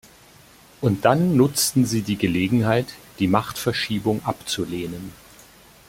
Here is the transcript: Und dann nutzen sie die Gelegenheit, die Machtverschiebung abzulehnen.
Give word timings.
Und 0.81 1.05
dann 1.05 1.37
nutzen 1.37 1.85
sie 1.85 2.01
die 2.01 2.17
Gelegenheit, 2.17 2.95
die 3.19 3.27
Machtverschiebung 3.27 4.25
abzulehnen. 4.25 5.11